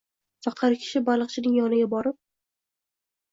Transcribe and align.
Faqir 0.45 0.75
kishi 0.85 1.01
baliqchining 1.09 1.59
yoniga 1.59 1.91
borib 1.93 2.19